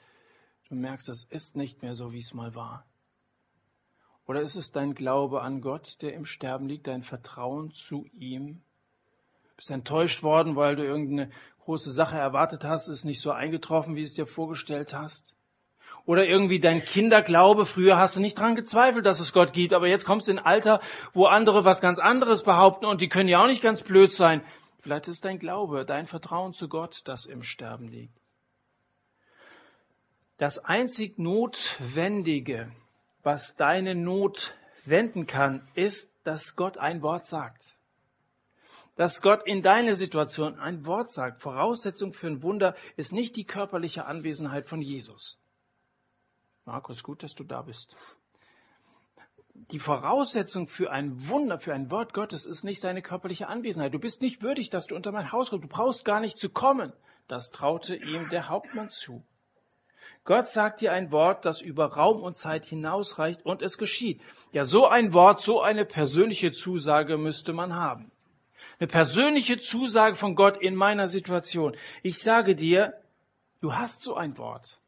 [0.69, 2.87] du merkst, es ist nicht mehr so, wie es mal war.
[4.27, 8.63] Oder ist es dein Glaube an Gott, der im Sterben liegt, dein Vertrauen zu ihm?
[9.61, 11.31] Bist enttäuscht worden, weil du irgendeine
[11.67, 15.35] große Sache erwartet hast, ist nicht so eingetroffen, wie du es dir vorgestellt hast.
[16.07, 19.87] Oder irgendwie dein Kinderglaube, früher hast du nicht dran gezweifelt, dass es Gott gibt, aber
[19.87, 20.81] jetzt kommst du in ein Alter,
[21.13, 24.43] wo andere was ganz anderes behaupten und die können ja auch nicht ganz blöd sein.
[24.81, 28.17] Vielleicht ist dein Glaube, dein Vertrauen zu Gott, das im Sterben liegt.
[30.39, 32.73] Das einzig Notwendige,
[33.23, 34.55] was deine Not
[34.87, 37.75] wenden kann, ist, dass Gott ein Wort sagt
[38.97, 41.39] dass Gott in deine Situation ein Wort sagt.
[41.39, 45.39] Voraussetzung für ein Wunder ist nicht die körperliche Anwesenheit von Jesus.
[46.65, 47.97] Markus, gut, dass du da bist.
[49.55, 53.95] Die Voraussetzung für ein Wunder, für ein Wort Gottes ist nicht seine körperliche Anwesenheit.
[53.95, 55.65] Du bist nicht würdig, dass du unter mein Haus kommst.
[55.65, 56.93] Du brauchst gar nicht zu kommen.
[57.29, 59.23] Das traute ihm der Hauptmann zu.
[60.25, 64.21] Gott sagt dir ein Wort, das über Raum und Zeit hinausreicht und es geschieht.
[64.53, 68.11] Ja, so ein Wort, so eine persönliche Zusage müsste man haben
[68.81, 71.77] eine persönliche Zusage von Gott in meiner Situation.
[72.03, 72.95] Ich sage dir,
[73.61, 74.81] du hast so ein Wort.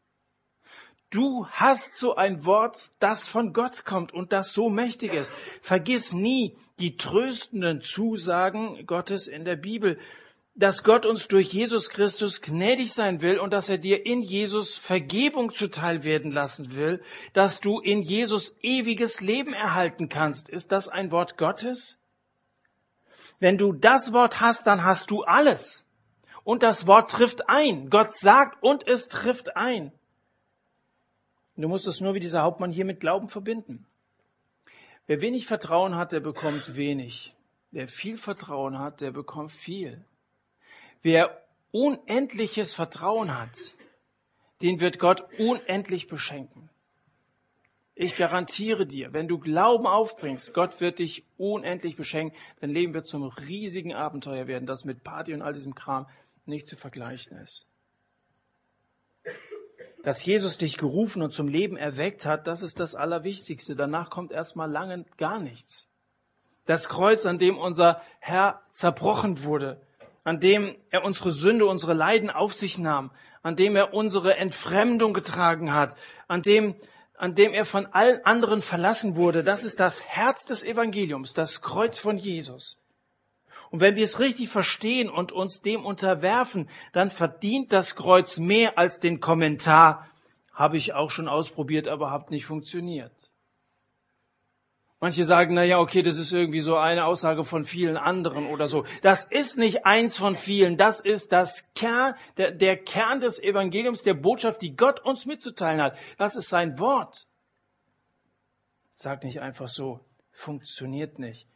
[1.10, 5.30] Du hast so ein Wort, das von Gott kommt und das so mächtig ist.
[5.60, 9.98] Vergiss nie die tröstenden Zusagen Gottes in der Bibel,
[10.54, 14.78] dass Gott uns durch Jesus Christus gnädig sein will und dass er dir in Jesus
[14.78, 17.02] Vergebung zuteil werden lassen will,
[17.34, 20.48] dass du in Jesus ewiges Leben erhalten kannst.
[20.48, 21.98] Ist das ein Wort Gottes?
[23.40, 25.86] Wenn du das Wort hast, dann hast du alles.
[26.44, 27.90] Und das Wort trifft ein.
[27.90, 29.92] Gott sagt und es trifft ein.
[31.56, 33.86] Du musst es nur wie dieser Hauptmann hier mit Glauben verbinden.
[35.06, 37.34] Wer wenig Vertrauen hat, der bekommt wenig.
[37.70, 40.04] Wer viel Vertrauen hat, der bekommt viel.
[41.02, 43.58] Wer unendliches Vertrauen hat,
[44.62, 46.70] den wird Gott unendlich beschenken.
[48.02, 53.06] Ich garantiere dir, wenn du Glauben aufbringst, Gott wird dich unendlich beschenken, dein Leben wird
[53.06, 56.08] zum riesigen Abenteuer werden, das mit Party und all diesem Kram
[56.44, 57.68] nicht zu vergleichen ist.
[60.02, 63.76] Dass Jesus dich gerufen und zum Leben erweckt hat, das ist das Allerwichtigste.
[63.76, 65.88] Danach kommt erstmal lange gar nichts.
[66.66, 69.80] Das Kreuz, an dem unser Herr zerbrochen wurde,
[70.24, 73.12] an dem er unsere Sünde, unsere Leiden auf sich nahm,
[73.44, 76.74] an dem er unsere Entfremdung getragen hat, an dem
[77.22, 81.62] an dem er von allen anderen verlassen wurde, das ist das Herz des Evangeliums, das
[81.62, 82.80] Kreuz von Jesus.
[83.70, 88.76] Und wenn wir es richtig verstehen und uns dem unterwerfen, dann verdient das Kreuz mehr
[88.76, 90.08] als den Kommentar,
[90.52, 93.12] habe ich auch schon ausprobiert, aber hat nicht funktioniert.
[95.02, 98.68] Manche sagen, na ja, okay, das ist irgendwie so eine Aussage von vielen anderen oder
[98.68, 98.86] so.
[99.02, 100.76] Das ist nicht eins von vielen.
[100.76, 105.82] Das ist das Kern, der, der Kern des Evangeliums, der Botschaft, die Gott uns mitzuteilen
[105.82, 105.98] hat.
[106.18, 107.26] Das ist sein Wort.
[108.94, 109.98] Sag nicht einfach so.
[110.30, 111.48] Funktioniert nicht.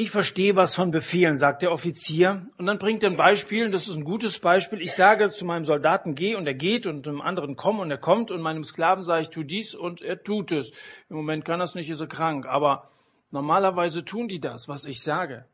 [0.00, 2.46] Ich verstehe was von Befehlen, sagt der Offizier.
[2.56, 4.80] Und dann bringt er ein Beispiel, und das ist ein gutes Beispiel.
[4.80, 7.98] Ich sage zu meinem Soldaten, geh, und er geht, und dem anderen komm, und er
[7.98, 10.70] kommt, und meinem Sklaven sage ich, tu dies, und er tut es.
[11.10, 12.88] Im Moment kann das nicht, ist er krank, aber
[13.32, 15.46] normalerweise tun die das, was ich sage.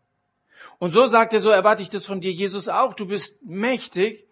[0.79, 2.93] Und so sagt er, so erwarte ich das von dir, Jesus auch.
[2.93, 4.27] Du bist mächtig,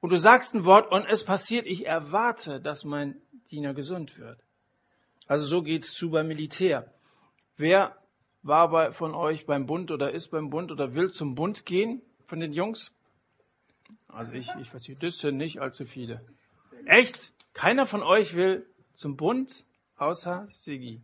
[0.00, 1.66] und du sagst ein Wort, und es passiert.
[1.66, 3.16] Ich erwarte, dass mein
[3.50, 4.38] Diener gesund wird.
[5.26, 6.90] Also so geht's zu beim Militär.
[7.58, 7.94] Wer
[8.44, 12.02] war bei, von euch beim Bund oder ist beim Bund oder will zum Bund gehen
[12.26, 12.94] von den Jungs?
[14.08, 16.20] Also ich, ich verstehe, das sind nicht allzu viele.
[16.84, 17.32] Echt?
[17.54, 19.64] Keiner von euch will zum Bund,
[19.96, 21.00] außer Sigi.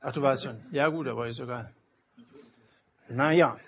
[0.00, 0.64] Ach, du weißt schon.
[0.70, 1.74] Ja gut, aber ist egal.
[3.08, 3.58] Naja.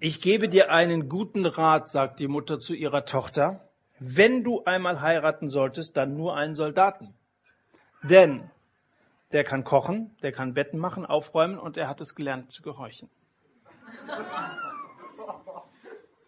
[0.00, 3.68] Ich gebe dir einen guten Rat, sagt die Mutter zu ihrer Tochter.
[3.98, 7.14] Wenn du einmal heiraten solltest, dann nur einen Soldaten.
[8.02, 8.48] Denn
[9.32, 13.10] der kann kochen, der kann Betten machen, aufräumen und er hat es gelernt zu gehorchen.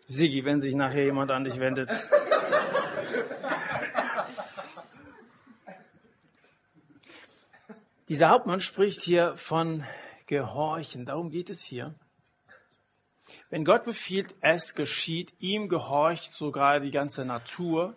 [0.04, 1.90] Sigi, wenn sich nachher jemand an dich wendet.
[8.08, 9.84] Dieser Hauptmann spricht hier von
[10.26, 11.06] Gehorchen.
[11.06, 11.94] Darum geht es hier.
[13.50, 17.96] Wenn Gott befiehlt, es geschieht, ihm gehorcht sogar die ganze Natur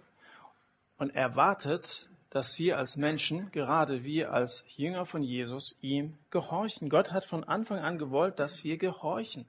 [0.97, 6.89] und erwartet, dass wir als Menschen, gerade wir als Jünger von Jesus, ihm gehorchen.
[6.89, 9.45] Gott hat von Anfang an gewollt, dass wir gehorchen.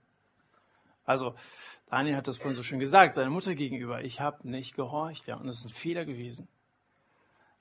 [1.07, 1.35] Also,
[1.89, 5.37] Daniel hat das vorhin so schön gesagt, seiner Mutter gegenüber, ich habe nicht gehorcht, ja,
[5.37, 6.47] und das ist ein Fehler gewesen.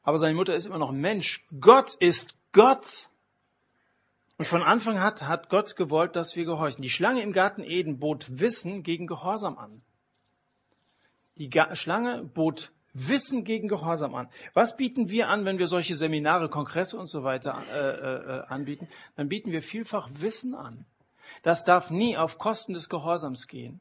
[0.01, 1.47] Aber seine Mutter ist immer noch Mensch.
[1.57, 3.07] Gott ist Gott.
[4.37, 6.81] Und von Anfang an hat, hat Gott gewollt, dass wir gehorchen.
[6.81, 9.83] Die Schlange im Garten Eden bot Wissen gegen Gehorsam an.
[11.37, 14.29] Die Ga Schlange bot Wissen gegen Gehorsam an.
[14.53, 18.87] Was bieten wir an, wenn wir solche Seminare, Kongresse und so weiter äh, äh, anbieten?
[19.15, 20.85] Dann bieten wir vielfach Wissen an.
[21.41, 23.79] Das darf nie auf Kosten des Gehorsams gehen.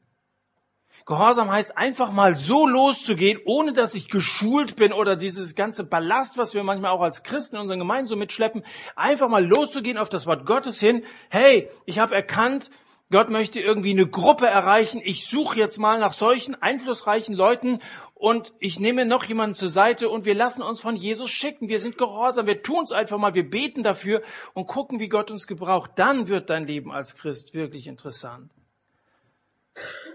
[1.05, 6.37] Gehorsam heißt einfach mal so loszugehen, ohne dass ich geschult bin oder dieses ganze Ballast,
[6.37, 8.63] was wir manchmal auch als Christen in unseren Gemeinden so mitschleppen,
[8.95, 11.03] einfach mal loszugehen auf das Wort Gottes hin.
[11.29, 12.71] Hey, ich habe erkannt,
[13.11, 15.01] Gott möchte irgendwie eine Gruppe erreichen.
[15.03, 17.79] Ich suche jetzt mal nach solchen einflussreichen Leuten
[18.23, 21.67] und ich nehme noch jemanden zur Seite und wir lassen uns von Jesus schicken.
[21.67, 24.21] Wir sind gehorsam, wir tun es einfach mal, wir beten dafür
[24.53, 25.91] und gucken, wie Gott uns gebraucht.
[25.95, 28.49] Dann wird dein Leben als Christ wirklich interessant.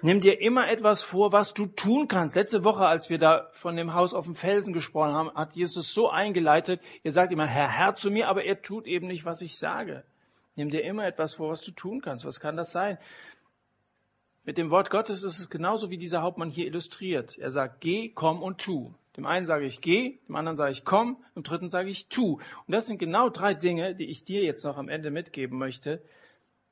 [0.01, 2.35] Nimm dir immer etwas vor, was du tun kannst.
[2.35, 5.92] Letzte Woche, als wir da von dem Haus auf dem Felsen gesprochen haben, hat Jesus
[5.92, 9.42] so eingeleitet, ihr sagt immer Herr, Herr zu mir, aber er tut eben nicht, was
[9.42, 10.03] ich sage.
[10.57, 12.25] Nimm dir immer etwas vor, was du tun kannst.
[12.25, 12.97] Was kann das sein?
[14.48, 17.37] Mit dem Wort Gottes ist es genauso wie dieser Hauptmann hier illustriert.
[17.37, 18.94] Er sagt, geh, komm und tu.
[19.14, 22.37] Dem einen sage ich geh, dem anderen sage ich komm, dem dritten sage ich tu.
[22.37, 26.02] Und das sind genau drei Dinge, die ich dir jetzt noch am Ende mitgeben möchte.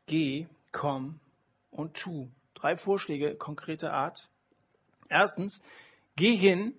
[0.07, 1.21] Geh, komm
[1.71, 2.31] und tu.
[2.55, 4.31] Drei Vorschläge konkreter Art.
[5.11, 5.63] Erstens,
[6.17, 6.73] geh hin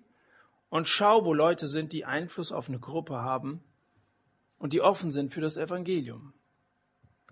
[0.68, 3.62] und schau, wo Leute sind, die Einfluss auf eine Gruppe haben
[4.58, 6.32] und die offen sind für das Evangelium.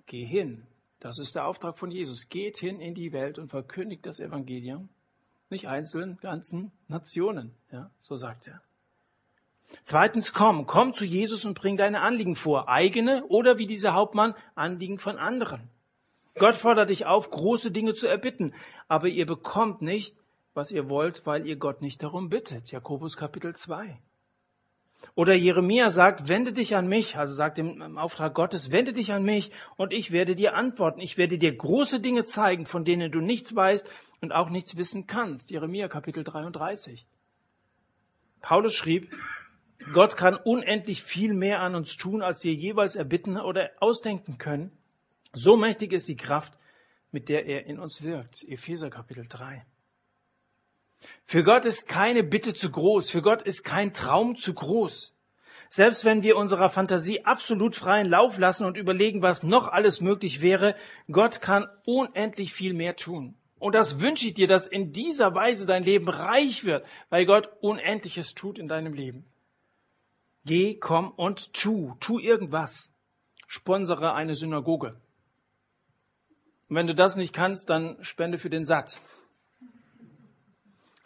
[0.06, 0.68] Geh hin.
[1.00, 2.28] Das ist der Auftrag von Jesus.
[2.28, 4.88] Geht hin in die Welt und verkündigt das Evangelium.
[5.50, 7.54] Nicht einzelnen, ganzen Nationen.
[7.70, 8.60] Ja, so sagt er.
[9.84, 12.68] Zweitens, komm, komm zu Jesus und bring deine Anliegen vor.
[12.68, 15.68] Eigene oder wie dieser Hauptmann, Anliegen von anderen.
[16.38, 18.54] Gott fordert dich auf, große Dinge zu erbitten,
[18.88, 20.16] aber ihr bekommt nicht,
[20.54, 22.70] was ihr wollt, weil ihr Gott nicht darum bittet.
[22.70, 23.98] Jakobus Kapitel 2.
[25.14, 29.22] Oder Jeremia sagt, wende dich an mich, also sagt im Auftrag Gottes, wende dich an
[29.22, 31.00] mich und ich werde dir antworten.
[31.00, 33.88] Ich werde dir große Dinge zeigen, von denen du nichts weißt
[34.20, 35.50] und auch nichts wissen kannst.
[35.50, 37.06] Jeremia Kapitel 33.
[38.40, 39.12] Paulus schrieb,
[39.92, 44.72] Gott kann unendlich viel mehr an uns tun, als wir jeweils erbitten oder ausdenken können.
[45.32, 46.58] So mächtig ist die Kraft,
[47.10, 48.42] mit der er in uns wirkt.
[48.48, 49.64] Epheser Kapitel 3.
[51.24, 55.14] Für Gott ist keine Bitte zu groß, für Gott ist kein Traum zu groß.
[55.68, 60.40] Selbst wenn wir unserer Fantasie absolut freien Lauf lassen und überlegen, was noch alles möglich
[60.40, 60.76] wäre,
[61.10, 63.34] Gott kann unendlich viel mehr tun.
[63.58, 67.48] Und das wünsche ich dir, dass in dieser Weise dein Leben reich wird, weil Gott
[67.60, 69.24] Unendliches tut in deinem Leben.
[70.44, 71.96] Geh, komm und tu.
[71.98, 72.94] Tu irgendwas.
[73.48, 75.00] Sponsere eine Synagoge.
[76.68, 79.00] Und wenn du das nicht kannst, dann spende für den Satt.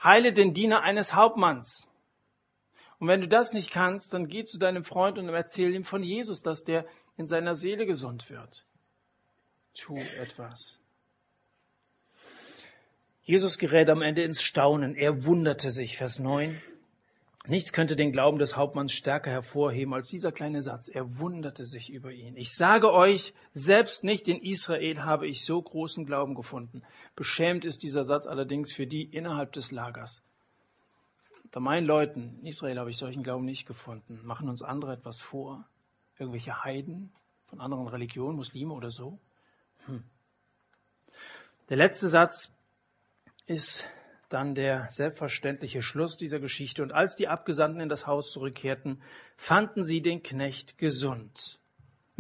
[0.03, 1.89] Heile den Diener eines Hauptmanns.
[2.99, 6.03] Und wenn du das nicht kannst, dann geh zu deinem Freund und erzähl ihm von
[6.03, 6.87] Jesus, dass der
[7.17, 8.67] in seiner Seele gesund wird.
[9.75, 10.81] Tu etwas.
[13.23, 14.97] Jesus gerät am Ende ins Staunen.
[14.97, 16.61] Er wunderte sich, Vers 9.
[17.51, 20.87] Nichts könnte den Glauben des Hauptmanns stärker hervorheben als dieser kleine Satz.
[20.87, 22.37] Er wunderte sich über ihn.
[22.37, 26.85] Ich sage euch, selbst nicht in Israel habe ich so großen Glauben gefunden.
[27.17, 30.23] Beschämt ist dieser Satz allerdings für die innerhalb des Lagers.
[31.51, 34.21] Bei meinen Leuten in Israel habe ich solchen Glauben nicht gefunden.
[34.23, 35.67] Machen uns andere etwas vor?
[36.21, 37.13] Irgendwelche Heiden
[37.47, 39.19] von anderen Religionen, Muslime oder so?
[39.87, 40.05] Hm.
[41.69, 42.55] Der letzte Satz
[43.47, 43.85] ist
[44.31, 46.83] dann der selbstverständliche Schluss dieser Geschichte.
[46.83, 49.03] Und als die Abgesandten in das Haus zurückkehrten,
[49.37, 51.61] fanden sie den Knecht gesund.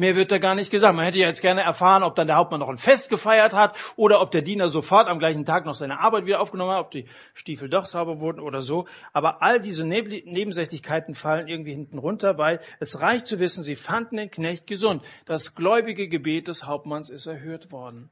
[0.00, 0.96] Mehr wird da gar nicht gesagt.
[0.96, 3.76] Man hätte ja jetzt gerne erfahren, ob dann der Hauptmann noch ein Fest gefeiert hat
[3.96, 6.90] oder ob der Diener sofort am gleichen Tag noch seine Arbeit wieder aufgenommen hat, ob
[6.90, 7.04] die
[7.34, 8.86] Stiefel doch sauber wurden oder so.
[9.12, 14.16] Aber all diese Nebensächlichkeiten fallen irgendwie hinten runter, weil es reicht zu wissen, sie fanden
[14.16, 15.02] den Knecht gesund.
[15.26, 18.08] Das gläubige Gebet des Hauptmanns ist erhört worden.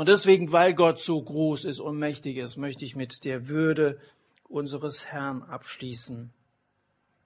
[0.00, 4.00] Und deswegen, weil Gott so groß ist und mächtig ist, möchte ich mit der Würde
[4.48, 6.32] unseres Herrn abschließen.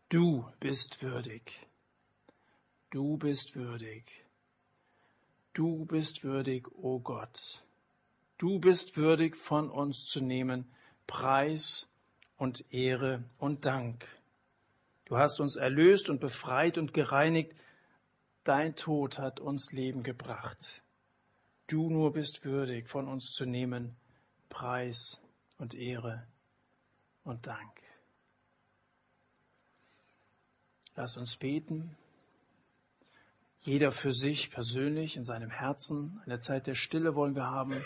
[0.08, 1.68] Du bist würdig.
[2.90, 4.26] Du bist würdig.
[5.52, 7.62] Du bist würdig, o oh Gott.
[8.38, 10.68] Du bist würdig, von uns zu nehmen
[11.06, 11.88] Preis
[12.38, 14.04] und Ehre und Dank.
[15.04, 17.54] Du hast uns erlöst und befreit und gereinigt.
[18.42, 20.83] Dein Tod hat uns Leben gebracht.
[21.66, 23.96] Du nur bist würdig, von uns zu nehmen
[24.50, 25.20] Preis
[25.58, 26.26] und Ehre
[27.24, 27.80] und Dank.
[30.94, 31.96] Lass uns beten.
[33.60, 36.20] Jeder für sich persönlich in seinem Herzen.
[36.26, 37.82] Eine Zeit der Stille wollen wir haben.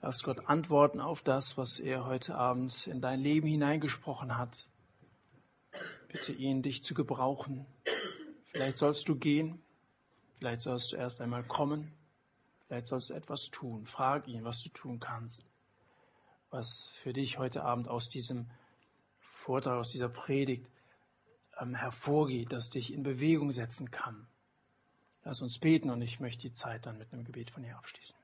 [0.00, 4.66] Lass Gott antworten auf das, was er heute Abend in dein Leben hineingesprochen hat.
[6.08, 7.66] Bitte ihn, dich zu gebrauchen.
[8.50, 9.62] Vielleicht sollst du gehen.
[10.38, 11.92] Vielleicht sollst du erst einmal kommen.
[12.72, 13.84] Vielleicht sollst du etwas tun.
[13.84, 15.44] Frag ihn, was du tun kannst.
[16.48, 18.48] Was für dich heute Abend aus diesem
[19.18, 20.66] Vortrag, aus dieser Predigt
[21.60, 24.26] ähm, hervorgeht, das dich in Bewegung setzen kann.
[25.22, 28.16] Lass uns beten und ich möchte die Zeit dann mit einem Gebet von dir abschließen.